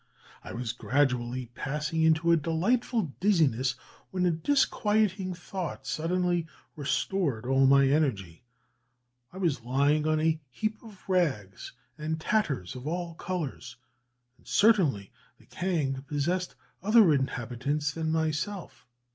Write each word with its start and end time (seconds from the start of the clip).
I 0.43 0.51
was 0.51 0.71
gradually 0.73 1.51
passing 1.53 2.01
into 2.01 2.31
a 2.31 2.35
delightful 2.35 3.13
dizziness, 3.19 3.75
when 4.09 4.25
a 4.25 4.31
disquieting 4.31 5.35
thought 5.35 5.85
suddenly 5.85 6.47
restored 6.75 7.45
all 7.45 7.67
my 7.67 7.87
energy: 7.87 8.43
I 9.31 9.37
was 9.37 9.61
lying 9.61 10.07
on 10.07 10.19
a 10.19 10.41
heap 10.49 10.81
of 10.81 11.07
rags 11.07 11.73
and 11.99 12.19
tatters 12.19 12.73
of 12.75 12.87
all 12.87 13.13
colours, 13.13 13.77
and 14.39 14.47
certainly 14.47 15.11
the 15.37 15.45
kang 15.45 16.01
possessed 16.07 16.55
other 16.81 17.13
inhabitants 17.13 17.91
than 17.91 18.11
myself. 18.11 18.87